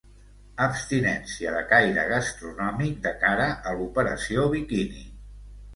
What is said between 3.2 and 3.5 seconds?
cara